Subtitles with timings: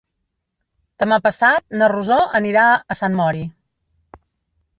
[1.03, 3.45] Demà passat na Rosó anirà a Sant Mori.